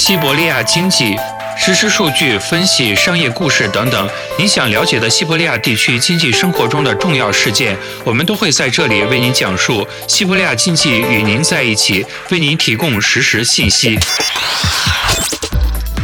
[0.00, 1.14] 西伯利亚经济
[1.58, 9.86] 实时数据分析、商业故事等等，您想了解的西伯利亚地区经济生活中的重要事件，我们都会在这里为您讲述。
[10.08, 13.98] 西伯利亚经济与您在一起，为您提供实时信息。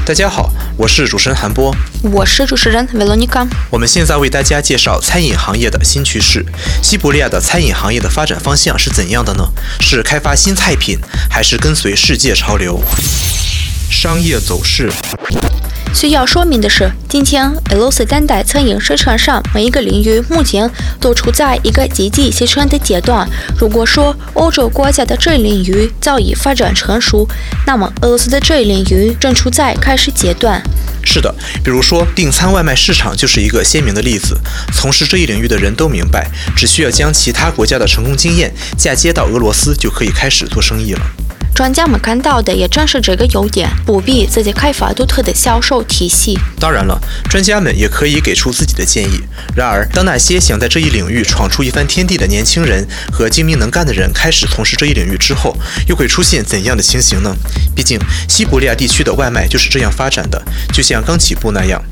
[0.04, 3.44] 大家好，我是主持人韩波，我是主持人维罗妮卡。
[3.70, 6.44] 我们现在为大家介绍餐饮行业的新趋势。
[6.82, 9.48] 西伯利亚的餐饮行业的发展方向是怎样的呢？
[9.80, 10.98] 是开发新菜品，
[11.30, 12.78] 还是跟随世界潮流？
[13.96, 14.92] 商业走势。
[15.94, 23.26] 需要说明的是，今天俄罗斯当代餐饮市场上每一个领域目前都处在一个积极形成的阶段。
[23.58, 27.26] 如果说欧洲国家的这一领域早已发展成熟，
[27.66, 30.62] 那么俄罗斯的这一领域正处在开始阶段。
[31.02, 34.36] 是的，比如说订餐外卖市场就是一个鲜明的例子。
[34.74, 41.00] 从事这一领域的人都明白，只需要将其他国家的成功经验嫁接到俄罗斯，就可以开始做生意了。
[41.56, 46.38] 专家们看到的也正是这个优点，不必自己开发独特的销售体系。
[46.60, 49.22] 当然了，专家们也可以给出自己的建议。
[49.54, 55.56] 然而，当那些想在这一领域闯出一番天地的年轻人和精明能干的人开始从事这一领域之后，
[55.88, 57.34] 又会出现怎样的情形呢？
[57.74, 57.98] 毕竟，
[58.28, 60.42] 西伯利亚地区的外卖就是这样发展的，
[60.74, 61.82] 就像刚起步那样。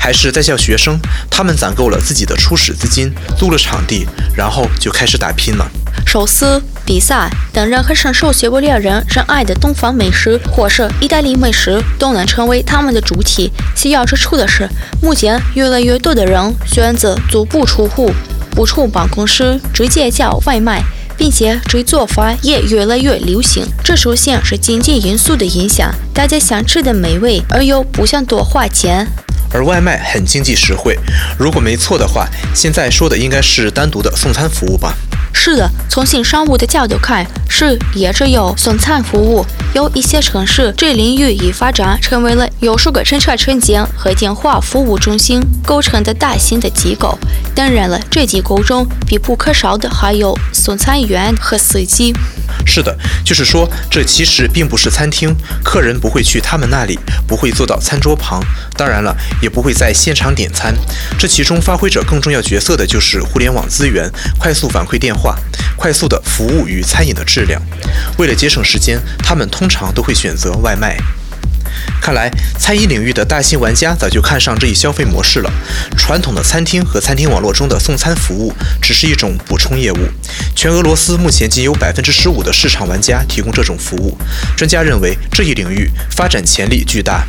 [0.00, 0.98] 还是在校学生，
[1.30, 4.04] 他们攒够了自己的初始资金，租了场地，
[4.36, 5.70] 然后就开始打拼了。
[6.04, 6.60] 寿司。
[6.84, 13.50] 比赛等任何深受西伯利亚人热爱的东方美食，或是意大利美食，都能成为他们的主题。
[13.76, 14.68] 需要指出的是，
[15.00, 18.12] 目前越来越多的人选择足不出户、
[18.50, 20.82] 不出办公室，直接叫外卖，
[21.16, 23.64] 并且这做法也越来越流行。
[23.84, 29.06] 这首先是经济因素的影响，大家想吃的美味，而又不想多花钱。
[29.54, 30.98] 而外卖很经济实惠，
[31.38, 34.94] 如果没错的话，现在说的应该是单独的送餐服务吧。
[35.44, 39.44] 是的，从新商务的角度看，是也只有送餐服务。
[39.74, 47.18] 有一些城市，这领域已发展成为了由数个乘车车间和电话服务中心构成的大型的机构。
[47.56, 52.14] 当然了，这机构中必不可少的还有送餐员和司机。
[52.64, 58.42] 是的，就是说，这其实并不是餐厅，客人不会去他们那里，不会坐到餐桌旁，
[58.76, 60.74] 当然了，也不会在现场点餐。
[61.18, 65.36] 这其中发挥着更重要角色的就是互联网资源、快速反馈电话、
[65.76, 67.60] 快速的服务与餐饮的质量。
[68.18, 70.96] 为了节省时间，他们通常都会选择外卖。
[72.00, 75.52] 看来，餐饮领域的大型玩家早就看上这一消费模式了。
[75.96, 79.98] 传统的餐厅和餐厅网络中的送餐服务只是一种补充业务。
[80.56, 84.16] 全俄罗斯目前仅有百分之十五的市场玩家提供这种服务。
[84.56, 87.24] 专家认为，这一领域发展潜力巨大。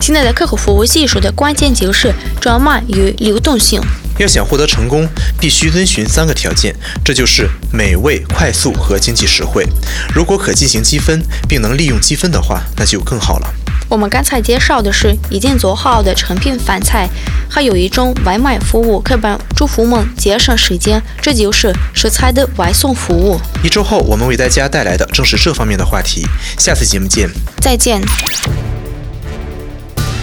[0.00, 3.80] 现在的客户服务技术的关键就是专卖与流动性。
[4.18, 5.08] 要想获得成功，
[5.40, 6.74] 必须遵循三个条件，
[7.04, 9.66] 这就是美味、快速和经济实惠。
[10.14, 13.54] 如果可进行积分，并能利用积分的话，那就更好了。
[13.88, 17.08] 我们刚才介绍的是已经做好的成品饭菜，
[17.48, 23.38] 还有一种外卖服务，可以帮主妇们节省时间，这就是食材的外送服务。
[23.62, 26.26] 一周后，我们为大家带来的正是这方面的话题。
[26.58, 27.28] 下次节目见。
[27.60, 28.00] 再见。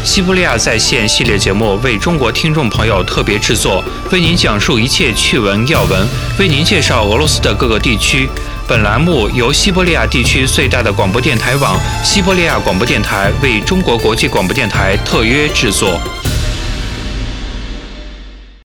[0.03, 6.07] 西伯利亚在线系列节目为中国听众朋友特别制作，为您讲述一切趣闻要闻，
[6.39, 8.27] 为您介绍俄罗斯的各个地区。
[8.71, 15.99] 本栏目由西伯利亚地区最大的广播电台网——西伯利亚广播电台为中国国际广播电台特约制作。